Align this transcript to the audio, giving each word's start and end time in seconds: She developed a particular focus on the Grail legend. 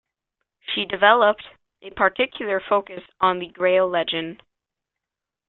She 0.61 0.85
developed 0.85 1.43
a 1.83 1.91
particular 1.91 2.59
focus 2.59 3.03
on 3.19 3.37
the 3.37 3.49
Grail 3.49 3.87
legend. 3.87 4.41